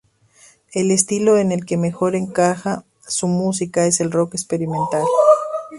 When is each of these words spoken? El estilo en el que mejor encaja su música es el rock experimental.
El 0.73 0.89
estilo 0.89 1.37
en 1.37 1.51
el 1.51 1.63
que 1.63 1.77
mejor 1.77 2.15
encaja 2.15 2.85
su 3.07 3.27
música 3.27 3.85
es 3.85 3.99
el 4.01 4.09
rock 4.11 4.33
experimental. 4.33 5.05